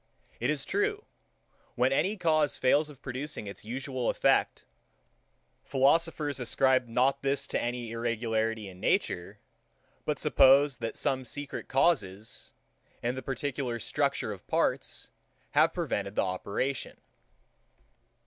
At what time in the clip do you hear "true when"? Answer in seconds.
0.65-1.91